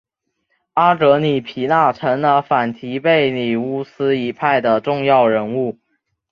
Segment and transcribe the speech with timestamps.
[0.73, 5.77] 阿格里皮娜成了反提贝里乌斯一派的重要人物。